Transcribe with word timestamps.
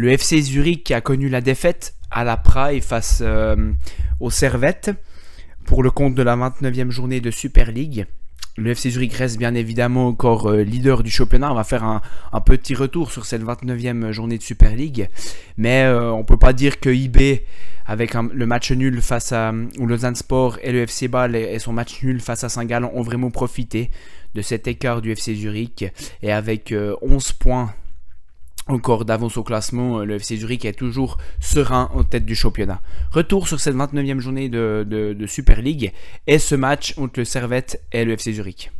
Le 0.00 0.12
FC 0.12 0.40
Zurich 0.40 0.92
a 0.92 1.00
connu 1.00 1.28
la 1.28 1.40
défaite 1.40 1.96
à 2.12 2.22
la 2.22 2.36
Praille 2.36 2.80
face 2.80 3.18
euh, 3.20 3.72
aux 4.20 4.30
Servettes 4.30 4.92
pour 5.64 5.82
le 5.82 5.90
compte 5.90 6.14
de 6.14 6.22
la 6.22 6.36
29e 6.36 6.90
journée 6.90 7.20
de 7.20 7.32
Super 7.32 7.72
League. 7.72 8.06
Le 8.56 8.70
FC 8.70 8.90
Zurich 8.90 9.12
reste 9.14 9.38
bien 9.38 9.56
évidemment 9.56 10.06
encore 10.06 10.50
euh, 10.50 10.62
leader 10.62 11.02
du 11.02 11.10
championnat. 11.10 11.50
On 11.50 11.56
va 11.56 11.64
faire 11.64 11.82
un, 11.82 12.00
petit 12.46 12.76
retour 12.76 13.10
sur 13.10 13.26
cette 13.26 13.42
29e 13.42 14.12
journée 14.12 14.38
de 14.38 14.42
Super 14.44 14.76
League. 14.76 15.08
Mais 15.56 15.82
euh, 15.82 16.12
on 16.12 16.18
ne 16.18 16.22
peut 16.22 16.38
pas 16.38 16.52
dire 16.52 16.78
que 16.78 16.90
IB, 16.90 17.40
avec 17.84 18.14
le 18.14 18.46
match 18.46 18.70
nul 18.70 19.02
face 19.02 19.32
à 19.32 19.52
Lausanne 19.80 20.14
Sport 20.14 20.58
et 20.62 20.70
le 20.70 20.82
FC 20.82 21.08
Bâle 21.08 21.34
et 21.34 21.58
son 21.58 21.72
match 21.72 22.00
nul 22.04 22.20
face 22.20 22.44
à 22.44 22.48
Saint-Gall, 22.48 22.84
ont 22.84 23.02
vraiment 23.02 23.32
profité 23.32 23.90
de 24.36 24.42
cet 24.42 24.68
écart 24.68 25.02
du 25.02 25.10
FC 25.10 25.34
Zurich. 25.34 25.86
Et 26.22 26.30
avec 26.30 26.72
11 27.02 27.32
points 27.32 27.74
encore 28.68 29.04
d'avance 29.04 29.36
au 29.36 29.42
classement, 29.42 30.00
euh, 30.00 30.04
le 30.04 30.14
FC 30.14 30.36
Zurich 30.36 30.64
est 30.64 30.72
toujours 30.72 31.18
serein 31.40 31.90
en 31.94 32.04
tête 32.04 32.24
du 32.24 32.34
championnat. 32.34 32.80
Retour 33.10 33.48
sur 33.48 33.60
cette 33.60 33.74
29e 33.74 34.20
journée 34.20 34.48
de, 34.48 34.86
de 34.88 35.26
Super 35.26 35.60
League 35.62 35.92
et 36.26 36.38
ce 36.38 36.54
match 36.54 36.94
entre 36.98 37.20
le 37.20 37.24
Servette 37.24 37.82
et 37.92 38.04
le 38.04 38.12
FC 38.12 38.32
Zurich. 38.32 38.70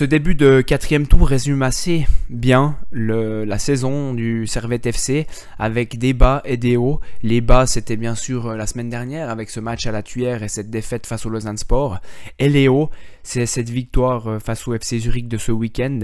Ce 0.00 0.06
début 0.06 0.34
de 0.34 0.62
quatrième 0.62 1.06
tour 1.06 1.28
résume 1.28 1.60
assez 1.60 2.06
bien 2.30 2.78
la 2.90 3.58
saison 3.58 4.14
du 4.14 4.46
Servette 4.46 4.86
FC 4.86 5.26
avec 5.58 5.98
des 5.98 6.14
bas 6.14 6.40
et 6.46 6.56
des 6.56 6.78
hauts. 6.78 7.00
Les 7.22 7.42
bas, 7.42 7.66
c'était 7.66 7.98
bien 7.98 8.14
sûr 8.14 8.46
euh, 8.46 8.56
la 8.56 8.66
semaine 8.66 8.88
dernière 8.88 9.28
avec 9.28 9.50
ce 9.50 9.60
match 9.60 9.84
à 9.84 9.92
la 9.92 10.02
Tuyère 10.02 10.42
et 10.42 10.48
cette 10.48 10.70
défaite 10.70 11.06
face 11.06 11.26
au 11.26 11.28
Lausanne 11.28 11.58
Sport. 11.58 11.98
Et 12.38 12.48
les 12.48 12.66
hauts, 12.66 12.88
c'est 13.22 13.44
cette 13.44 13.68
victoire 13.68 14.26
euh, 14.26 14.38
face 14.38 14.66
au 14.66 14.72
FC 14.72 15.00
Zurich 15.00 15.28
de 15.28 15.36
ce 15.36 15.52
week-end. 15.52 15.98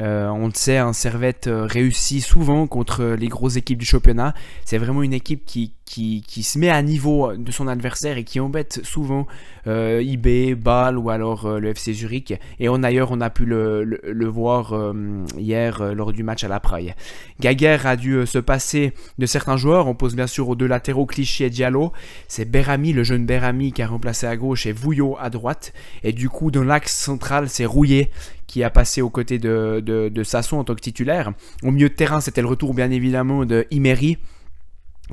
Euh, 0.00 0.28
on 0.28 0.46
le 0.46 0.54
sait, 0.54 0.78
un 0.78 0.92
Servette 0.92 1.48
réussit 1.50 2.22
souvent 2.22 2.66
contre 2.66 3.04
les 3.04 3.28
grosses 3.28 3.56
équipes 3.56 3.78
du 3.78 3.86
championnat. 3.86 4.34
C'est 4.64 4.78
vraiment 4.78 5.02
une 5.02 5.14
équipe 5.14 5.44
qui, 5.44 5.72
qui, 5.86 6.42
se 6.42 6.58
met 6.58 6.68
à 6.68 6.82
niveau 6.82 7.32
de 7.34 7.50
son 7.50 7.68
adversaire 7.68 8.18
et 8.18 8.24
qui 8.24 8.40
embête 8.40 8.80
souvent 8.82 9.26
euh, 9.66 10.02
IB, 10.02 10.54
Bâle 10.54 10.98
ou 10.98 11.10
alors 11.10 11.46
euh, 11.46 11.58
le 11.58 11.70
FC 11.70 11.92
Zurich. 11.92 12.34
Et 12.58 12.68
on 12.68 12.82
ailleurs, 12.82 13.10
on 13.12 13.20
a 13.20 13.30
pu 13.30 13.46
le, 13.46 14.26
voir 14.26 14.72
euh, 14.72 15.24
hier 15.38 15.80
euh, 15.80 15.94
lors 15.94 16.12
du 16.12 16.22
match 16.22 16.44
à 16.44 16.48
la 16.48 16.60
Praille. 16.60 16.94
Gaguerre 17.40 17.86
a 17.86 17.96
dû 17.96 18.26
se 18.26 18.38
passer 18.38 18.92
de 19.18 19.26
certains 19.26 19.56
joueurs. 19.56 19.86
On 19.86 19.94
pose 19.94 20.16
bien 20.16 20.26
sûr 20.26 20.48
aux 20.48 20.56
deux 20.56 20.66
latéraux 20.66 21.06
Clichy 21.06 21.44
et 21.44 21.50
Diallo. 21.50 21.92
C'est 22.28 22.50
Berami, 22.50 22.92
le 22.92 23.04
jeune 23.04 23.24
Berami, 23.24 23.72
qui 23.72 23.82
a 23.82 23.86
remplacé 23.86 24.26
à 24.26 24.36
gauche 24.36 24.66
et 24.66 24.72
Vouillot 24.72 25.16
à 25.20 25.30
droite. 25.30 25.72
Et 26.02 26.12
du 26.12 26.28
coup, 26.28 26.50
dans 26.50 26.64
l'axe 26.64 26.94
central, 26.94 27.48
c'est 27.48 27.64
Rouillé 27.64 28.10
qui 28.46 28.62
a 28.62 28.70
passé 28.70 29.02
aux 29.02 29.10
côtés 29.10 29.38
de, 29.38 30.22
Sasson 30.24 30.58
en 30.58 30.64
tant 30.64 30.74
que 30.74 30.80
titulaire. 30.80 31.32
Au 31.62 31.70
milieu 31.70 31.88
de 31.88 31.94
terrain, 31.94 32.20
c'était 32.20 32.42
le 32.42 32.48
retour 32.48 32.74
bien 32.74 32.90
évidemment 32.90 33.44
de 33.44 33.66
Imery 33.70 34.18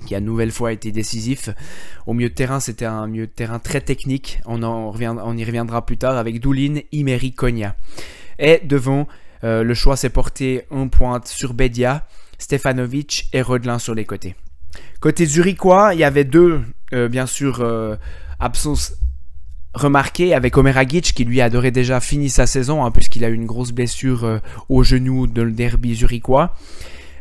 qui 0.05 0.15
a 0.15 0.19
nouvelle 0.19 0.51
fois 0.51 0.71
été 0.71 0.91
décisif. 0.91 1.49
Au 2.07 2.13
milieu 2.13 2.29
de 2.29 2.33
terrain, 2.33 2.59
c'était 2.59 2.85
un 2.85 3.07
milieu 3.07 3.27
de 3.27 3.31
terrain 3.31 3.59
très 3.59 3.81
technique. 3.81 4.39
On, 4.45 4.63
en 4.63 4.91
revient, 4.91 5.15
on 5.23 5.37
y 5.37 5.45
reviendra 5.45 5.85
plus 5.85 5.97
tard 5.97 6.17
avec 6.17 6.39
Doulin, 6.39 6.79
Imeri, 6.91 7.33
Konya. 7.33 7.75
Et 8.39 8.61
devant, 8.63 9.07
euh, 9.43 9.63
le 9.63 9.73
choix 9.73 9.95
s'est 9.95 10.09
porté 10.09 10.63
en 10.71 10.87
pointe 10.87 11.27
sur 11.27 11.53
Bedia, 11.53 12.07
Stefanovic 12.39 13.29
et 13.33 13.41
Rodelin 13.41 13.79
sur 13.79 13.93
les 13.93 14.05
côtés. 14.05 14.35
Côté 14.99 15.25
zurichois, 15.25 15.93
il 15.93 15.99
y 15.99 16.03
avait 16.03 16.23
deux, 16.23 16.61
euh, 16.93 17.07
bien 17.07 17.27
sûr, 17.27 17.61
euh, 17.61 17.95
absences 18.39 18.93
remarquées 19.73 20.33
avec 20.33 20.57
Omer 20.57 20.77
Agic 20.77 21.13
qui 21.13 21.25
lui 21.25 21.41
adorait 21.41 21.71
déjà 21.71 21.99
fini 21.99 22.29
sa 22.29 22.45
saison, 22.45 22.85
hein, 22.85 22.91
puisqu'il 22.91 23.25
a 23.25 23.29
eu 23.29 23.33
une 23.33 23.45
grosse 23.45 23.71
blessure 23.71 24.39
au 24.69 24.83
genou 24.83 25.27
dans 25.27 25.43
le 25.43 25.51
derby 25.51 25.95
zurichois. 25.95 26.53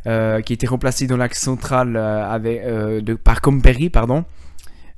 Euh, 0.08 0.40
qui 0.40 0.52
était 0.52 0.66
remplacé 0.66 1.06
dans 1.06 1.16
l'axe 1.16 1.40
central 1.40 1.94
euh, 1.94 2.36
euh, 2.44 3.16
par 3.22 3.40
Comperi, 3.40 3.88
pardon, 3.88 4.24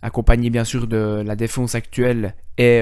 accompagné 0.01 0.49
bien 0.49 0.65
sûr 0.65 0.87
de 0.87 1.23
la 1.23 1.37
défense 1.37 1.75
actuelle 1.75 2.35
et 2.57 2.81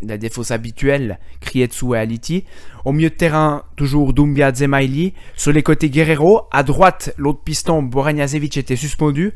la 0.00 0.18
défense 0.18 0.52
habituelle, 0.52 1.18
Krietsu 1.40 1.94
et 1.94 1.98
Aliti. 1.98 2.44
Au 2.84 2.92
milieu 2.92 3.10
de 3.10 3.14
terrain, 3.14 3.64
toujours 3.76 4.12
Dumbia 4.12 4.54
Zemaili. 4.54 5.14
Sur 5.36 5.52
les 5.52 5.62
côtés, 5.64 5.90
Guerrero. 5.90 6.42
À 6.52 6.62
droite, 6.62 7.14
l'autre 7.16 7.42
piston, 7.42 7.82
Boranjasevic, 7.82 8.56
était 8.56 8.76
suspendu. 8.76 9.32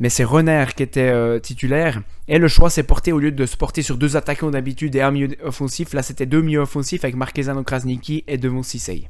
Mais 0.00 0.08
c'est 0.08 0.24
Renner 0.24 0.66
qui 0.76 0.82
était 0.82 1.40
titulaire. 1.40 2.02
Et 2.26 2.38
le 2.38 2.48
choix 2.48 2.70
s'est 2.70 2.82
porté, 2.82 3.12
au 3.12 3.18
lieu 3.18 3.30
de 3.30 3.46
se 3.46 3.56
porter 3.56 3.82
sur 3.82 3.96
deux 3.96 4.16
attaquants 4.16 4.50
d'habitude 4.50 4.96
et 4.96 5.02
un 5.02 5.10
milieu 5.10 5.28
offensif, 5.44 5.92
là 5.92 6.02
c'était 6.02 6.26
deux 6.26 6.42
milieux 6.42 6.60
offensifs 6.60 7.04
avec 7.04 7.16
Marquezano 7.16 7.62
Krasniki 7.62 8.24
et 8.26 8.38
devant 8.38 8.62
Sissei 8.62 9.08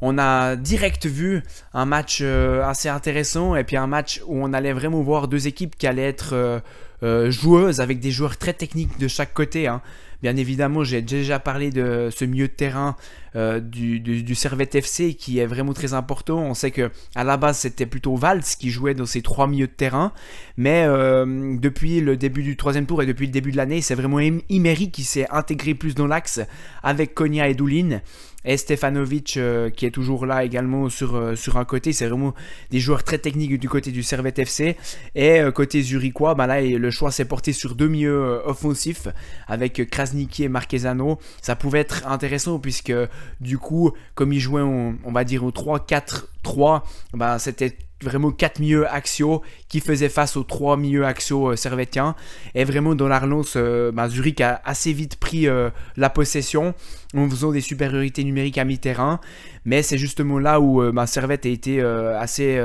on 0.00 0.18
a 0.18 0.56
direct 0.56 1.06
vu 1.06 1.42
un 1.74 1.84
match 1.84 2.20
euh, 2.22 2.62
assez 2.64 2.88
intéressant 2.88 3.56
et 3.56 3.64
puis 3.64 3.76
un 3.76 3.86
match 3.86 4.22
où 4.26 4.42
on 4.42 4.52
allait 4.52 4.72
vraiment 4.72 5.02
voir 5.02 5.28
deux 5.28 5.46
équipes 5.46 5.76
qui 5.76 5.86
allaient 5.86 6.08
être 6.08 6.34
euh, 6.34 6.60
euh, 7.02 7.30
joueuses 7.30 7.80
avec 7.80 8.00
des 8.00 8.10
joueurs 8.10 8.36
très 8.36 8.52
techniques 8.52 8.98
de 8.98 9.08
chaque 9.08 9.34
côté. 9.34 9.66
Hein. 9.66 9.80
Bien 10.22 10.36
évidemment, 10.36 10.82
j'ai 10.84 11.00
déjà 11.00 11.38
parlé 11.38 11.70
de 11.70 12.08
ce 12.10 12.24
milieu 12.24 12.48
de 12.48 12.52
terrain 12.52 12.96
du, 13.34 14.00
du, 14.00 14.34
Servette 14.34 14.74
FC 14.74 15.14
qui 15.14 15.38
est 15.38 15.46
vraiment 15.46 15.72
très 15.72 15.94
important. 15.94 16.40
On 16.40 16.54
sait 16.54 16.72
que 16.72 16.90
à 17.14 17.22
la 17.22 17.36
base 17.36 17.58
c'était 17.58 17.86
plutôt 17.86 18.16
Valls 18.16 18.42
qui 18.42 18.70
jouait 18.70 18.94
dans 18.94 19.06
ces 19.06 19.22
trois 19.22 19.46
milieux 19.46 19.68
de 19.68 19.72
terrain, 19.72 20.12
mais 20.56 20.86
depuis 20.86 22.00
le 22.00 22.16
début 22.16 22.42
du 22.42 22.56
troisième 22.56 22.86
tour 22.86 23.00
et 23.00 23.06
depuis 23.06 23.26
le 23.26 23.32
début 23.32 23.52
de 23.52 23.56
l'année, 23.56 23.80
c'est 23.80 23.94
vraiment 23.94 24.18
Imery 24.18 24.90
qui 24.90 25.04
s'est 25.04 25.28
intégré 25.30 25.74
plus 25.74 25.94
dans 25.94 26.08
l'axe 26.08 26.40
avec 26.82 27.14
Konya 27.14 27.48
et 27.48 27.54
Doulin 27.54 28.00
et 28.44 28.56
Stefanovic 28.56 29.36
euh, 29.36 29.70
qui 29.70 29.84
est 29.84 29.90
toujours 29.90 30.24
là 30.24 30.44
également 30.44 30.88
sur, 30.88 31.16
euh, 31.16 31.34
sur 31.34 31.56
un 31.56 31.64
côté. 31.64 31.92
C'est 31.92 32.06
vraiment 32.06 32.34
des 32.70 32.80
joueurs 32.80 33.02
très 33.02 33.18
techniques 33.18 33.58
du 33.58 33.68
côté 33.68 33.90
du 33.90 34.02
Servette 34.02 34.38
FC. 34.38 34.76
Et 35.14 35.40
euh, 35.40 35.50
côté 35.50 35.82
zurichois, 35.82 36.34
bah 36.34 36.46
là, 36.46 36.60
le 36.60 36.90
choix 36.90 37.10
s'est 37.10 37.24
porté 37.24 37.52
sur 37.52 37.74
deux 37.74 37.88
milieux 37.88 38.40
offensifs 38.44 39.08
avec 39.48 39.90
Krasniki 40.08 40.44
et 40.44 40.48
Marquezano. 40.48 41.18
Ça 41.42 41.56
pouvait 41.56 41.80
être 41.80 42.06
intéressant 42.06 42.58
puisque 42.58 42.92
du 43.40 43.58
coup, 43.58 43.92
comme 44.14 44.32
ils 44.32 44.40
jouaient, 44.40 44.62
on, 44.62 44.96
on 45.04 45.12
va 45.12 45.24
dire 45.24 45.44
au 45.44 45.50
3-4-3, 45.50 46.82
bah, 47.14 47.38
c'était 47.38 47.76
vraiment 48.02 48.30
quatre 48.30 48.60
milieux 48.60 48.88
axiaux 48.88 49.42
qui 49.68 49.80
faisaient 49.80 50.08
face 50.08 50.36
aux 50.36 50.44
trois 50.44 50.76
milieux 50.76 51.04
axiaux 51.04 51.52
euh. 51.52 52.14
Et 52.54 52.64
vraiment, 52.64 52.94
dans 52.94 53.08
relance, 53.18 53.54
euh, 53.56 53.90
bah, 53.92 54.08
Zurich 54.08 54.40
a 54.40 54.60
assez 54.64 54.92
vite 54.92 55.16
pris 55.16 55.48
euh, 55.48 55.70
la 55.96 56.10
possession 56.10 56.74
en 57.16 57.28
faisant 57.28 57.52
des 57.52 57.60
supériorités 57.60 58.22
numériques 58.22 58.58
à 58.58 58.64
mi-terrain. 58.64 59.20
Mais 59.64 59.82
c'est 59.82 59.98
justement 59.98 60.38
là 60.38 60.60
où 60.60 60.80
ma 60.80 60.92
bah, 60.92 61.06
Servette 61.06 61.44
a 61.44 61.48
été 61.48 61.80
assez 61.80 62.62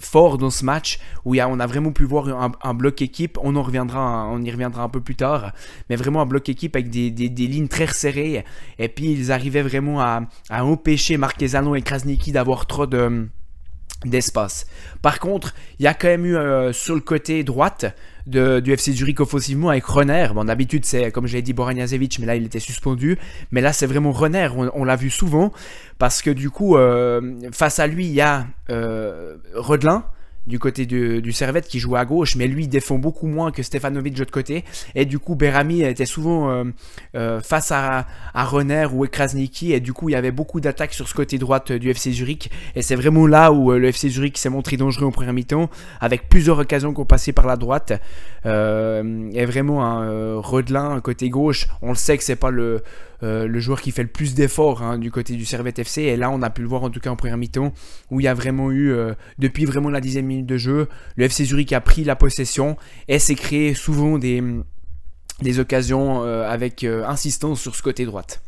fort 0.00 0.38
dans 0.38 0.50
ce 0.50 0.64
match, 0.64 0.98
où 1.24 1.36
on 1.36 1.60
a 1.60 1.66
vraiment 1.66 1.92
pu 1.92 2.04
voir 2.04 2.28
un, 2.62 2.74
bloc 2.74 3.02
équipe. 3.02 3.38
On 3.42 3.54
y 3.54 3.60
reviendra 3.60 4.82
un 4.82 4.88
peu 4.88 5.00
plus 5.00 5.14
tard. 5.14 5.52
Mais 5.90 5.96
vraiment 5.96 6.20
un 6.22 6.26
bloc 6.26 6.48
équipe 6.48 6.74
avec 6.74 6.90
des, 6.90 7.10
lignes 7.10 7.68
très 7.68 7.86
resserrées. 7.86 8.44
Et 8.78 8.88
puis, 8.88 9.12
ils 9.12 9.30
arrivaient 9.30 9.62
vraiment 9.62 10.00
à, 10.00 10.22
à 10.48 10.64
empêcher 10.64 11.16
Marquezano 11.16 11.74
et 11.76 11.82
Krasniki 11.82 12.32
d'avoir 12.32 12.66
trop 12.66 12.86
de 12.86 13.28
d'espace. 14.04 14.66
Par 15.00 15.18
contre, 15.18 15.54
il 15.78 15.84
y 15.84 15.88
a 15.88 15.94
quand 15.94 16.08
même 16.08 16.26
eu 16.26 16.36
euh, 16.36 16.72
sur 16.72 16.94
le 16.94 17.00
côté 17.00 17.44
droite 17.44 17.86
du 18.26 18.72
FC 18.72 18.92
Zurich 18.92 19.20
offensivement 19.20 19.70
avec 19.70 19.84
Renner. 19.84 20.28
Bon, 20.34 20.44
d'habitude, 20.44 20.84
c'est 20.84 21.10
comme 21.10 21.26
je 21.26 21.34
l'ai 21.34 21.42
dit 21.42 21.52
Boranjazevic, 21.52 22.18
mais 22.20 22.26
là, 22.26 22.36
il 22.36 22.44
était 22.44 22.60
suspendu. 22.60 23.18
Mais 23.50 23.60
là, 23.60 23.72
c'est 23.72 23.86
vraiment 23.86 24.12
Renner. 24.12 24.48
On, 24.54 24.84
l'a 24.84 24.96
vu 24.96 25.10
souvent 25.10 25.52
parce 25.98 26.22
que 26.22 26.30
du 26.30 26.50
coup, 26.50 26.76
euh, 26.76 27.40
face 27.52 27.78
à 27.78 27.86
lui, 27.86 28.06
il 28.06 28.12
y 28.12 28.20
a 28.20 28.46
euh, 28.70 29.36
Rodelin 29.54 30.04
du 30.46 30.58
côté 30.58 30.86
du, 30.86 31.32
Servette 31.32 31.68
qui 31.68 31.78
joue 31.78 31.96
à 31.96 32.04
gauche, 32.04 32.36
mais 32.36 32.46
lui 32.46 32.68
défend 32.68 32.98
beaucoup 32.98 33.26
moins 33.26 33.52
que 33.52 33.62
Stefanovic 33.62 34.14
de 34.14 34.18
l'autre 34.20 34.32
côté. 34.32 34.64
Et 34.94 35.04
du 35.04 35.18
coup, 35.18 35.34
Berami 35.34 35.82
était 35.82 36.06
souvent 36.06 36.50
euh, 36.50 36.64
euh, 37.14 37.40
face 37.40 37.72
à, 37.72 38.06
Renner 38.34 38.86
ou 38.92 39.06
Krasniki, 39.06 39.72
et 39.72 39.80
du 39.80 39.92
coup, 39.92 40.08
il 40.08 40.12
y 40.12 40.16
avait 40.16 40.30
beaucoup 40.30 40.60
d'attaques 40.60 40.94
sur 40.94 41.08
ce 41.08 41.14
côté 41.14 41.38
droite 41.38 41.72
du 41.72 41.90
FC 41.90 42.12
Zurich. 42.12 42.50
Et 42.74 42.82
c'est 42.82 42.96
vraiment 42.96 43.26
là 43.26 43.52
où 43.52 43.72
euh, 43.72 43.78
le 43.78 43.88
FC 43.88 44.08
Zurich 44.08 44.36
s'est 44.36 44.50
montré 44.50 44.76
dangereux 44.76 45.06
en 45.06 45.12
première 45.12 45.32
mi-temps, 45.32 45.70
avec 46.00 46.28
plusieurs 46.28 46.58
occasions 46.58 46.92
qu'on 46.92 47.06
passait 47.06 47.32
par 47.32 47.46
la 47.46 47.56
droite. 47.56 47.92
et 48.44 49.46
vraiment 49.46 49.84
un 49.84 51.00
côté 51.00 51.28
gauche, 51.30 51.68
on 51.80 51.90
le 51.90 51.94
sait 51.94 52.16
que 52.16 52.24
c'est 52.24 52.36
pas 52.36 52.50
le 52.50 52.82
euh, 53.22 53.46
le 53.46 53.60
joueur 53.60 53.80
qui 53.80 53.92
fait 53.92 54.02
le 54.02 54.08
plus 54.08 54.34
d'efforts 54.34 54.82
hein, 54.82 54.98
du 54.98 55.10
côté 55.10 55.34
du 55.34 55.44
Servette 55.44 55.78
FC. 55.78 56.02
Et 56.02 56.16
là, 56.16 56.30
on 56.30 56.42
a 56.42 56.50
pu 56.50 56.62
le 56.62 56.68
voir 56.68 56.82
en 56.82 56.90
tout 56.90 57.00
cas 57.00 57.10
en 57.10 57.16
première 57.16 57.36
mi-temps, 57.36 57.72
où 58.10 58.20
il 58.20 58.24
y 58.24 58.28
a 58.28 58.34
vraiment 58.34 58.70
eu, 58.70 58.90
euh, 58.90 59.14
depuis 59.38 59.64
vraiment 59.64 59.90
la 59.90 60.00
dixième 60.00 60.26
minute 60.26 60.46
de 60.46 60.56
jeu, 60.56 60.88
le 61.16 61.24
FC 61.24 61.44
Zurich 61.44 61.72
a 61.72 61.80
pris 61.80 62.04
la 62.04 62.16
possession 62.16 62.76
et 63.08 63.18
s'est 63.18 63.34
créé 63.34 63.74
souvent 63.74 64.18
des, 64.18 64.42
des 65.40 65.58
occasions 65.60 66.24
euh, 66.24 66.48
avec 66.48 66.84
insistance 66.84 67.60
sur 67.60 67.76
ce 67.76 67.82
côté 67.82 68.04
droite. 68.04 68.42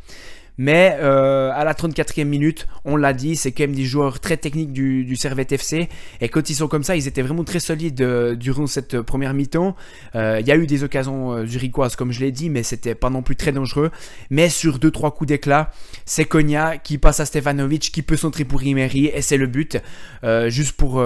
Mais 0.56 0.96
euh, 1.00 1.50
à 1.52 1.64
la 1.64 1.74
34e 1.74 2.24
minute, 2.24 2.66
on 2.84 2.96
l'a 2.96 3.12
dit, 3.12 3.36
c'est 3.36 3.52
quand 3.52 3.64
même 3.64 3.74
des 3.74 3.84
joueurs 3.84 4.20
très 4.20 4.36
techniques 4.36 4.72
du, 4.72 5.04
du 5.04 5.16
Servette 5.16 5.52
FC. 5.52 5.88
Et 6.20 6.28
quand 6.28 6.48
ils 6.48 6.54
sont 6.54 6.68
comme 6.68 6.84
ça, 6.84 6.96
ils 6.96 7.08
étaient 7.08 7.22
vraiment 7.22 7.44
très 7.44 7.58
solides 7.58 8.00
euh, 8.02 8.34
durant 8.34 8.66
cette 8.66 9.00
première 9.00 9.34
mi-temps. 9.34 9.74
Euh, 10.14 10.38
il 10.40 10.46
y 10.46 10.52
a 10.52 10.56
eu 10.56 10.66
des 10.66 10.84
occasions 10.84 11.44
zurichoises, 11.46 11.96
comme 11.96 12.12
je 12.12 12.20
l'ai 12.20 12.32
dit, 12.32 12.50
mais 12.50 12.62
c'était 12.62 12.94
pas 12.94 13.10
non 13.10 13.22
plus 13.22 13.36
très 13.36 13.52
dangereux. 13.52 13.90
Mais 14.30 14.48
sur 14.48 14.78
2-3 14.78 15.14
coups 15.14 15.28
d'éclat, 15.28 15.70
c'est 16.04 16.24
Konya 16.24 16.78
qui 16.78 16.98
passe 16.98 17.20
à 17.20 17.26
Stefanovic, 17.26 17.90
qui 17.92 18.02
peut 18.02 18.16
centrer 18.16 18.44
pour 18.44 18.62
Imeri, 18.62 19.06
et 19.06 19.22
c'est 19.22 19.36
le 19.36 19.46
but. 19.46 19.78
juste 20.46 20.72
pour 20.72 21.02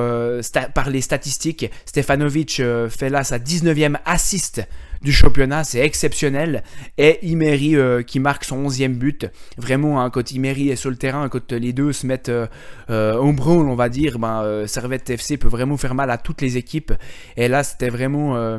parler 0.74 1.00
statistiques, 1.00 1.70
Stefanovic 1.86 2.62
fait 2.88 3.10
là 3.10 3.24
sa 3.24 3.38
19e 3.38 3.96
assist 4.04 4.62
du 5.02 5.12
championnat, 5.12 5.64
c'est 5.64 5.80
exceptionnel. 5.80 6.62
Et 6.96 7.18
Imeri 7.26 7.76
euh, 7.76 8.02
qui 8.02 8.20
marque 8.20 8.44
son 8.44 8.68
11e 8.68 8.94
but. 8.94 9.26
Vraiment, 9.56 10.00
hein, 10.00 10.10
quand 10.10 10.30
Imeri 10.32 10.70
est 10.70 10.76
sur 10.76 10.90
le 10.90 10.96
terrain, 10.96 11.28
quand 11.28 11.52
les 11.52 11.72
deux 11.72 11.92
se 11.92 12.06
mettent 12.06 12.28
euh, 12.28 12.46
euh 12.90 13.16
au 13.16 13.34
on 13.48 13.74
va 13.74 13.88
dire, 13.88 14.18
ben, 14.18 14.42
euh, 14.42 14.66
Servette 14.66 15.08
FC 15.08 15.36
peut 15.36 15.48
vraiment 15.48 15.76
faire 15.76 15.94
mal 15.94 16.10
à 16.10 16.18
toutes 16.18 16.40
les 16.40 16.56
équipes. 16.56 16.92
Et 17.36 17.48
là, 17.48 17.62
c'était 17.62 17.88
vraiment 17.88 18.58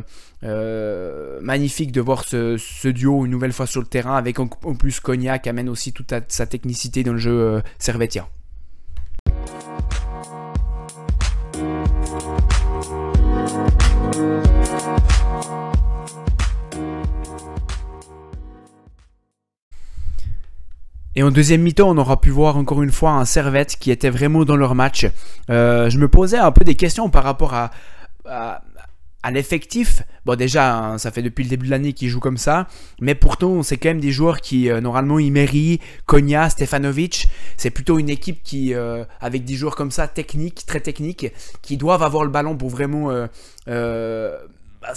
magnifique 1.41 1.91
de 1.91 2.01
voir 2.01 2.23
ce, 2.23 2.87
duo 2.87 3.25
une 3.25 3.31
nouvelle 3.31 3.53
fois 3.53 3.67
sur 3.67 3.81
le 3.81 3.87
terrain, 3.87 4.15
avec 4.15 4.39
en, 4.39 4.47
plus 4.47 4.99
Cognac 4.99 5.43
qui 5.43 5.49
amène 5.49 5.69
aussi 5.69 5.93
toute 5.93 6.13
sa 6.27 6.45
technicité 6.45 7.03
dans 7.03 7.13
le 7.13 7.19
jeu 7.19 7.61
servettien. 7.77 8.27
Et 21.19 21.23
en 21.23 21.31
deuxième 21.31 21.63
mi-temps, 21.63 21.89
on 21.89 21.97
aura 21.97 22.21
pu 22.21 22.29
voir 22.29 22.55
encore 22.55 22.81
une 22.81 22.93
fois 22.93 23.11
un 23.11 23.25
Servette 23.25 23.75
qui 23.77 23.91
était 23.91 24.09
vraiment 24.09 24.45
dans 24.45 24.55
leur 24.55 24.73
match. 24.73 25.05
Euh, 25.49 25.89
je 25.89 25.97
me 25.97 26.07
posais 26.07 26.37
un 26.37 26.53
peu 26.53 26.63
des 26.63 26.75
questions 26.75 27.09
par 27.09 27.25
rapport 27.25 27.53
à, 27.53 27.71
l'effectif. 29.29 30.01
Bon, 30.25 30.37
déjà, 30.37 30.77
hein, 30.77 30.97
ça 30.97 31.11
fait 31.11 31.21
depuis 31.21 31.43
le 31.43 31.49
début 31.49 31.65
de 31.65 31.71
l'année 31.71 31.91
qu'ils 31.91 32.07
jouent 32.07 32.21
comme 32.21 32.37
ça. 32.37 32.69
Mais 33.01 33.15
pourtant, 33.15 33.63
c'est 33.63 33.75
quand 33.75 33.89
même 33.89 33.99
des 33.99 34.13
joueurs 34.13 34.39
qui, 34.39 34.69
euh, 34.69 34.79
normalement, 34.79 35.19
Imeri, 35.19 35.81
Konya, 36.05 36.49
Stefanovic, 36.49 37.27
c'est 37.57 37.69
plutôt 37.69 37.99
une 37.99 38.09
équipe 38.09 38.41
qui, 38.41 38.73
euh, 38.73 39.03
avec 39.19 39.43
des 39.43 39.55
joueurs 39.55 39.75
comme 39.75 39.91
ça, 39.91 40.07
techniques, 40.07 40.65
très 40.65 40.79
techniques, 40.79 41.33
qui 41.61 41.75
doivent 41.75 42.03
avoir 42.03 42.23
le 42.23 42.29
ballon 42.29 42.55
pour 42.55 42.69
vraiment. 42.69 43.11
Bah, 44.81 44.93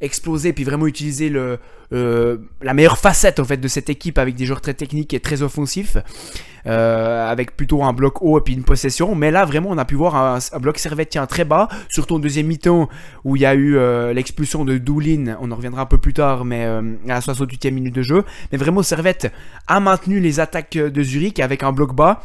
exploser 0.00 0.52
puis 0.52 0.64
vraiment 0.64 0.86
utiliser 0.86 1.28
le, 1.28 1.58
euh, 1.92 2.38
la 2.62 2.72
meilleure 2.74 2.98
facette 2.98 3.40
en 3.40 3.44
fait 3.44 3.56
de 3.56 3.66
cette 3.66 3.90
équipe 3.90 4.18
avec 4.18 4.36
des 4.36 4.46
joueurs 4.46 4.60
très 4.60 4.74
techniques 4.74 5.12
et 5.12 5.20
très 5.20 5.42
offensifs 5.42 5.96
euh, 6.66 7.28
avec 7.28 7.56
plutôt 7.56 7.82
un 7.82 7.92
bloc 7.92 8.22
haut 8.22 8.38
et 8.38 8.42
puis 8.42 8.54
une 8.54 8.62
possession. 8.62 9.14
Mais 9.14 9.30
là 9.30 9.44
vraiment 9.44 9.70
on 9.70 9.78
a 9.78 9.84
pu 9.84 9.96
voir 9.96 10.14
un, 10.14 10.38
bloc 10.60 10.78
servetien 10.78 11.26
très 11.26 11.44
bas 11.44 11.68
surtout 11.88 12.16
en 12.16 12.18
deuxième 12.20 12.46
mi-temps 12.46 12.88
où 13.24 13.34
il 13.34 13.42
y 13.42 13.46
a 13.46 13.54
eu 13.54 13.76
euh, 13.76 14.12
l'expulsion 14.12 14.64
de 14.64 14.78
Doulin. 14.78 15.36
On 15.40 15.50
en 15.50 15.56
reviendra 15.56 15.82
un 15.82 15.86
peu 15.86 15.98
plus 15.98 16.12
tard 16.12 16.44
mais 16.44 16.64
à 16.64 16.80
la 17.06 17.20
68e 17.20 17.72
minute 17.72 17.94
de 17.94 18.02
jeu. 18.02 18.24
Mais 18.52 18.58
vraiment 18.58 18.82
Servette 18.82 19.32
a 19.66 19.80
maintenu 19.80 20.20
les 20.20 20.38
attaques 20.38 20.76
de 20.76 21.02
Zurich 21.02 21.40
avec 21.40 21.64
un 21.64 21.72
bloc 21.72 21.94
bas 21.94 22.22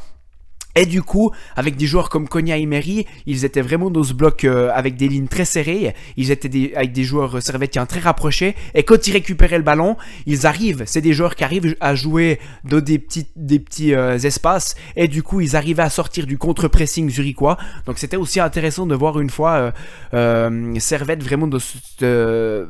et 0.76 0.86
du 0.86 1.04
coup, 1.04 1.32
avec 1.56 1.76
des 1.76 1.86
joueurs 1.86 2.10
comme 2.10 2.28
Konya 2.28 2.58
et 2.58 2.66
Meri, 2.66 3.06
ils 3.28 3.46
étaient 3.46 3.62
vraiment 3.62 3.92
dans 3.92 4.04
ce 4.04 4.14
bloc 4.14 4.44
euh, 4.44 4.72
avec 4.74 4.96
des 4.96 5.08
lignes 5.08 5.28
très 5.28 5.46
serrées. 5.46 5.94
Ils 6.18 6.32
étaient 6.32 6.74
avec 6.76 6.92
des 6.92 7.04
joueurs 7.04 7.42
servettiens 7.44 7.86
très 7.86 8.00
rapprochés. 8.00 8.56
Et 8.74 8.84
quand 8.84 9.08
ils 9.08 9.12
récupéraient 9.12 9.58
le 9.58 9.64
ballon, 9.64 9.98
ils 10.26 10.48
arrivent. 10.48 10.84
C'est 10.88 11.02
des 11.02 11.14
joueurs 11.14 11.36
qui 11.36 11.44
arrivent 11.44 11.76
à 11.80 11.94
jouer 11.94 12.40
dans 12.64 12.80
des 12.80 12.98
petits, 12.98 13.28
des 13.36 13.60
petits 13.60 13.94
euh, 13.94 14.18
espaces. 14.18 14.76
Et 14.96 15.08
du 15.08 15.22
coup, 15.22 15.42
ils 15.42 15.56
arrivaient 15.56 15.84
à 15.84 15.92
sortir 15.92 16.26
du 16.26 16.40
contre-pressing 16.40 17.08
zurichois. 17.10 17.58
Donc 17.86 18.00
c'était 18.00 18.18
aussi 18.18 18.40
intéressant 18.40 18.88
de 18.88 18.96
voir 18.96 19.20
une 19.20 19.30
fois 19.30 19.74
euh, 20.16 20.80
Servette 20.80 21.22
vraiment 21.22 21.48
dans 21.48 21.60
cette 21.60 22.06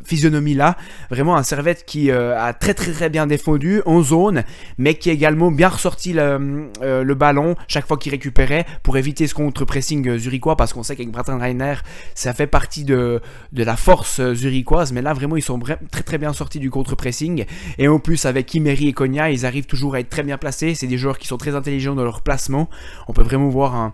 physionomie-là. 0.06 0.76
Vraiment 1.10 1.38
un 1.38 1.44
Servette 1.44 1.86
qui 1.86 2.12
a 2.12 2.54
très 2.54 2.74
très 2.74 2.92
très 2.92 3.10
bien 3.10 3.28
défendu 3.28 3.82
en 3.86 4.02
zone, 4.02 4.44
mais 4.78 4.96
qui 4.96 5.10
a 5.10 5.14
également 5.14 5.52
bien 5.52 5.70
ressorti 5.70 6.14
le, 6.14 6.70
le 6.82 7.16
ballon 7.16 7.56
chaque 7.68 7.88
fois 7.88 7.93
qui 7.98 8.10
récupérait 8.10 8.66
pour 8.84 8.98
éviter 8.98 9.28
ce 9.28 9.34
contre-pressing 9.34 10.08
euh, 10.08 10.18
zurichois 10.18 10.56
parce 10.56 10.74
qu'on 10.74 10.84
sait 10.84 10.96
qu'avec 10.96 11.12
Bratin 11.12 11.38
Reiner, 11.38 11.76
ça 12.16 12.34
fait 12.34 12.48
partie 12.48 12.84
de, 12.84 13.22
de 13.52 13.64
la 13.64 13.76
force 13.76 14.20
euh, 14.20 14.34
zurichoise. 14.34 14.92
Mais 14.92 15.02
là, 15.02 15.14
vraiment, 15.14 15.38
ils 15.38 15.42
sont 15.42 15.60
très 15.60 16.04
très 16.04 16.18
bien 16.18 16.34
sortis 16.34 16.60
du 16.60 16.70
contre-pressing. 16.70 17.46
Et 17.78 17.88
en 17.88 18.00
plus, 18.00 18.26
avec 18.26 18.48
Kimeri 18.48 18.88
et 18.88 18.94
Konya, 18.94 19.32
ils 19.32 19.46
arrivent 19.46 19.66
toujours 19.66 19.96
à 19.96 20.00
être 20.00 20.10
très 20.10 20.24
bien 20.24 20.38
placés. 20.38 20.76
C'est 20.76 20.88
des 20.88 20.98
joueurs 20.98 21.18
qui 21.18 21.28
sont 21.28 21.38
très 21.38 21.56
intelligents 21.56 21.96
dans 21.96 22.04
leur 22.04 22.22
placement. 22.22 22.70
On 23.08 23.14
peut 23.14 23.24
vraiment 23.24 23.50
voir 23.50 23.76
un. 23.76 23.94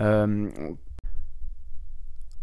Euh, 0.00 0.48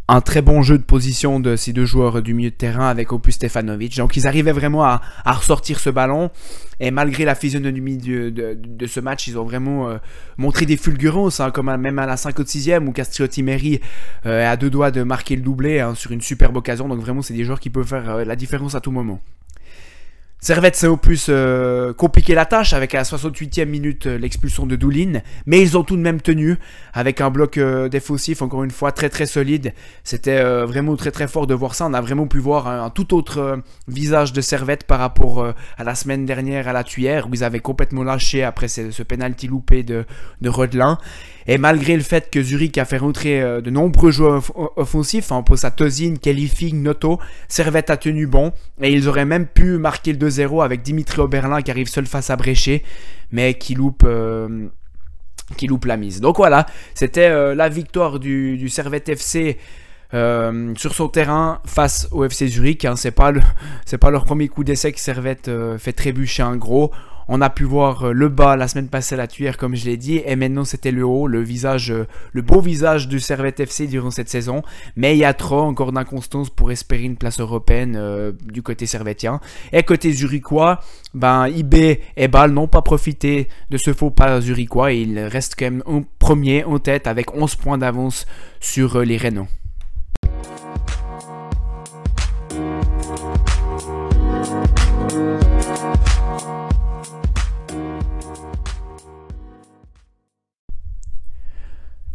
un 0.07 0.21
très 0.21 0.41
bon 0.43 0.61
jeu 0.61 0.77
de 0.77 0.83
position 0.83 1.39
de 1.39 1.55
ces 1.55 1.73
deux 1.73 1.85
joueurs 1.85 2.21
du 2.21 2.35
milieu 2.35 2.51
de 2.51 2.55
terrain 2.55 2.87
avec 2.87 3.11
Opus 3.11 3.35
Stefanovic. 3.35 3.97
Donc 3.97 4.15
ils 4.15 4.27
arrivaient 4.27 4.51
vraiment 4.51 4.83
à, 4.83 5.01
ressortir 5.25 5.79
ce 5.79 5.89
ballon 5.89 6.29
et 6.79 6.91
malgré 6.91 7.25
la 7.25 7.33
physionomie 7.33 7.97
de, 7.97 8.85
ce 8.85 8.99
match, 8.99 9.27
ils 9.27 9.37
ont 9.39 9.43
vraiment 9.43 9.89
euh, 9.89 9.97
montré 10.37 10.65
des 10.65 10.77
fulgurances, 10.77 11.39
hein, 11.39 11.49
comme 11.49 11.75
même 11.75 11.97
à 11.97 12.05
la 12.05 12.15
56e 12.15 12.85
où 12.85 12.91
Castriotti 12.91 13.41
Meri 13.41 13.81
euh, 14.25 14.51
a 14.51 14.55
deux 14.57 14.69
doigts 14.69 14.91
de 14.91 15.01
marquer 15.01 15.35
le 15.35 15.41
doublé 15.41 15.79
hein, 15.79 15.95
sur 15.95 16.11
une 16.11 16.21
superbe 16.21 16.55
occasion. 16.57 16.87
Donc 16.87 16.99
vraiment 16.99 17.23
c'est 17.23 17.33
des 17.33 17.43
joueurs 17.43 17.59
qui 17.59 17.71
peuvent 17.71 17.87
faire 17.87 18.09
euh, 18.09 18.25
la 18.25 18.35
différence 18.35 18.75
à 18.75 18.81
tout 18.81 18.91
moment. 18.91 19.19
Servette 20.39 20.75
s'est 20.75 20.87
au 20.87 20.97
plus 20.97 21.27
euh, 21.29 21.91
compliqué 21.93 22.35
la 22.35 22.45
tâche 22.45 22.73
avec 22.73 22.93
à 22.93 22.99
la 22.99 23.03
68e 23.03 23.65
minute 23.65 24.05
euh, 24.05 24.17
l'expulsion 24.17 24.67
de 24.67 24.75
Doulin, 24.75 25.21
mais 25.47 25.59
ils 25.59 25.75
ont 25.77 25.83
tout 25.83 25.95
de 25.95 26.01
même 26.01 26.21
tenu 26.21 26.57
avec 26.93 27.19
un 27.19 27.31
bloc 27.31 27.57
euh, 27.57 27.89
défensif 27.89 28.43
encore 28.43 28.63
une 28.63 28.69
fois 28.69 28.91
très 28.91 29.09
très 29.09 29.25
solide. 29.25 29.73
C'était 30.03 30.43
vraiment 30.65 30.95
très 30.95 31.11
très 31.11 31.27
fort 31.27 31.47
de 31.47 31.53
voir 31.55 31.73
ça. 31.73 31.87
On 31.87 31.93
a 31.93 32.01
vraiment 32.01 32.27
pu 32.27 32.37
voir 32.37 32.67
un, 32.67 32.89
tout 32.91 33.15
autre 33.15 33.61
visage 33.87 34.33
de 34.33 34.41
Servette 34.41 34.83
par 34.83 34.99
rapport 34.99 35.53
à 35.77 35.83
la 35.83 35.95
semaine 35.95 36.25
dernière 36.25 36.67
à 36.67 36.73
la 36.73 36.83
Tuyère 36.83 37.27
où 37.27 37.33
ils 37.33 37.43
avaient 37.43 37.59
complètement 37.59 38.03
lâché 38.03 38.43
après 38.43 38.67
ce, 38.67 39.03
penalty 39.03 39.47
loupé 39.47 39.83
de, 39.83 40.05
de. 40.41 40.49
Et 41.47 41.57
malgré 41.57 41.95
le 41.95 42.01
fait 42.01 42.29
que 42.31 42.41
Zurich 42.41 42.77
a 42.77 42.85
fait 42.85 42.97
rentrer 42.97 43.41
euh, 43.41 43.61
de 43.61 43.69
nombreux 43.69 44.11
joueurs 44.11 44.43
offensifs, 44.77 45.31
on 45.31 45.43
pose 45.43 45.63
à 45.63 45.71
Tozin, 45.71 46.15
Kellyfing, 46.15 46.81
Noto, 46.81 47.19
Servette 47.47 47.89
a 47.89 47.97
tenu 47.97 48.25
bon. 48.25 48.51
Et 48.81 48.91
ils 48.91 49.07
auraient 49.07 49.25
même 49.25 49.45
pu 49.45 49.77
marquer 49.77 50.13
le 50.13 50.29
2-0 50.29 50.63
avec 50.63 50.81
Dimitri 50.81 51.21
Oberlin 51.21 51.61
qui 51.61 51.71
arrive 51.71 51.87
seul 51.87 52.07
face 52.07 52.29
à 52.29 52.35
Bréchet, 52.35 52.83
mais 53.31 53.53
qui 53.55 53.75
loupe... 53.75 54.03
Euh, 54.05 54.67
qui 55.57 55.67
loupe 55.67 55.85
la 55.85 55.97
mise. 55.97 56.21
Donc 56.21 56.37
voilà, 56.37 56.65
c'était 56.93 57.27
euh, 57.27 57.53
la 57.53 57.69
victoire 57.69 58.19
du, 58.19 58.67
Servette 58.69 59.09
FC 59.09 59.57
sur 60.75 60.93
son 60.93 61.09
terrain 61.09 61.59
face 61.65 62.07
au 62.11 62.23
FC 62.23 62.47
Zurich. 62.47 62.85
Hein. 62.85 62.95
C'est 62.95 63.11
pas, 63.11 63.31
le, 63.31 63.41
pas 63.99 64.09
leur 64.09 64.25
premier 64.25 64.47
coup 64.47 64.63
d'essai 64.63 64.91
que 64.91 64.99
Servette 64.99 65.51
fait 65.77 65.93
trébucher 65.93 66.43
un 66.43 66.55
gros. 66.55 66.91
On 67.27 67.41
a 67.41 67.49
pu 67.49 67.63
voir 67.63 68.03
euh, 68.03 68.11
le 68.11 68.29
bas 68.29 68.55
la 68.55 68.67
semaine 68.67 68.87
passée 68.87 69.15
à 69.15 69.17
la 69.17 69.27
tuyère, 69.27 69.57
comme 69.57 69.75
je 69.75 69.85
l'ai 69.85 69.97
dit, 69.97 70.21
et 70.25 70.35
maintenant 70.35 70.63
c'était 70.63 70.91
le 70.91 71.03
haut, 71.05 71.27
le 71.27 71.41
visage, 71.41 71.91
euh, 71.91 72.05
le 72.33 72.43
beau 72.43 72.61
visage 72.61 73.07
du 73.07 73.19
Servette 73.19 73.59
FC 73.59 73.87
durant 73.87 74.11
cette 74.11 74.29
saison. 74.29 74.61
Mais 74.95 75.15
il 75.15 75.19
y 75.19 75.25
a 75.25 75.33
trop 75.33 75.61
encore 75.61 75.91
d'inconstance 75.91 76.51
pour 76.51 76.71
espérer 76.71 77.03
une 77.03 77.17
place 77.17 77.39
européenne 77.39 77.95
euh, 77.97 78.31
du 78.43 78.61
côté 78.61 78.85
servettien. 78.85 79.39
Et 79.73 79.81
côté 79.81 80.11
zurichois, 80.11 80.81
ben 81.15 81.47
IB 81.47 81.99
et 82.15 82.27
Bâle 82.27 82.51
n'ont 82.51 82.67
pas 82.67 82.83
profité 82.83 83.47
de 83.71 83.77
ce 83.77 83.93
faux 83.93 84.11
pas 84.11 84.39
zurichois 84.39 84.93
et 84.93 85.01
ils 85.01 85.19
restent 85.19 85.55
quand 85.57 85.65
même 85.65 85.83
en 85.87 86.03
premier 86.19 86.63
en 86.63 86.77
tête 86.77 87.07
avec 87.07 87.35
11 87.35 87.55
points 87.55 87.77
d'avance 87.79 88.27
sur 88.59 88.99
les 88.99 89.17
Rénaux. 89.17 89.47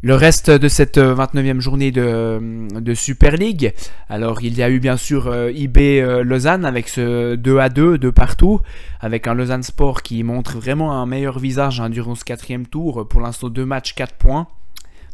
Le 0.03 0.15
reste 0.15 0.51
de 0.51 0.69
cette 0.69 0.97
29e 0.97 1.59
euh, 1.59 1.61
journée 1.61 1.91
de, 1.91 2.41
de, 2.73 2.95
Super 2.95 3.37
League, 3.37 3.75
alors 4.09 4.41
il 4.41 4.57
y 4.57 4.63
a 4.63 4.71
eu 4.71 4.81
bien 4.81 4.97
sûr 4.97 5.27
euh, 5.27 5.53
IB 5.53 5.77
euh, 5.77 6.25
Lausanne 6.25 6.65
avec 6.65 6.89
ce 6.89 7.35
2 7.35 7.59
à 7.59 7.69
2 7.69 7.99
de 7.99 8.09
partout, 8.09 8.61
avec 9.01 9.27
un 9.27 9.35
Lausanne 9.35 9.63
Sport 9.63 10.01
qui 10.01 10.23
montre 10.23 10.57
vraiment 10.57 10.93
un 10.93 11.05
meilleur 11.05 11.39
visage 11.39 11.83
hein, 11.83 11.91
durant 11.91 12.15
ce 12.15 12.25
quatrième 12.25 12.67
tour. 12.67 13.07
Pour 13.09 13.21
l'instant, 13.21 13.51
deux 13.51 13.67
matchs, 13.67 13.95
4 13.95 14.15
points. 14.15 14.47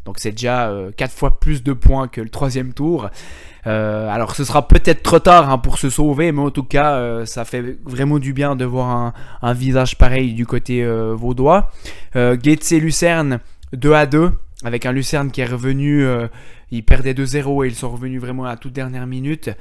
Donc 0.05 0.19
c'est 0.19 0.31
déjà 0.31 0.73
4 0.95 1.11
fois 1.11 1.37
plus 1.37 1.63
de 1.63 1.73
points 1.73 2.07
que 2.07 2.21
le 2.21 2.29
troisième 2.29 2.71
tour. 2.71 3.09
alors 3.65 4.35
ce 4.37 4.45
sera 4.45 4.69
peut-être 4.69 5.03
trop 5.03 5.19
tard 5.19 5.49
hein, 5.49 5.57
pour 5.57 5.79
se 5.79 5.89
sauver, 5.89 6.31
mais 6.31 6.39
en 6.39 6.49
tout 6.49 6.63
cas 6.63 7.25
ça 7.25 7.43
fait 7.43 7.77
vraiment 7.83 8.17
du 8.17 8.31
bien 8.31 8.55
de 8.55 8.63
voir 8.63 9.13
un, 9.41 9.53
visage 9.53 9.97
pareil 9.97 10.33
du 10.33 10.45
côté 10.45 10.87
vaudois. 11.13 11.71
Et 12.15 12.79
Lucerne 12.79 13.41
2 13.73 13.91
à 13.91 14.05
2 14.05 14.31
avec 14.63 14.85
un 14.85 14.91
Lucerne 14.91 15.31
qui 15.31 15.41
est 15.41 15.45
revenu, 15.45 16.03
euh, 16.03 16.27
il 16.71 16.83
perdait 16.83 17.13
2-0 17.13 17.63
et 17.63 17.67
ils 17.67 17.75
sont 17.75 17.91
revenus 17.91 18.19
vraiment 18.19 18.45
à 18.45 18.49
la 18.49 18.57
toute 18.57 18.73
dernière 18.73 19.05
minute. 19.05 19.51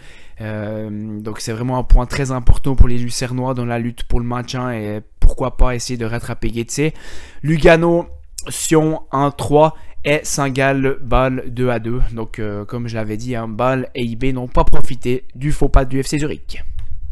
Euh, 0.40 1.20
donc 1.20 1.40
c'est 1.40 1.52
vraiment 1.52 1.78
un 1.78 1.82
point 1.82 2.06
très 2.06 2.30
important 2.30 2.76
pour 2.76 2.88
les 2.88 2.98
Lucernois 2.98 3.52
dans 3.54 3.66
la 3.66 3.78
lutte 3.78 4.04
pour 4.04 4.20
le 4.20 4.26
maintien 4.26 4.72
et 4.72 5.02
pourquoi 5.20 5.56
pas 5.56 5.74
essayer 5.74 5.98
de 5.98 6.06
rattraper 6.06 6.50
Getse. 6.52 6.92
Lugano, 7.42 8.06
Sion 8.48 9.02
1-3 9.12 9.72
et 10.04 10.20
Saint-Gall, 10.22 10.98
Bâle 11.02 11.44
2-2. 11.48 12.14
Donc 12.14 12.38
euh, 12.38 12.64
comme 12.64 12.88
je 12.88 12.94
l'avais 12.94 13.18
dit, 13.18 13.36
hein, 13.36 13.48
Bâle 13.48 13.90
et 13.94 14.02
IB 14.02 14.32
n'ont 14.32 14.48
pas 14.48 14.64
profité 14.64 15.24
du 15.34 15.52
faux 15.52 15.68
pas 15.68 15.84
du 15.84 15.98
FC 15.98 16.18
Zurich. 16.18 16.62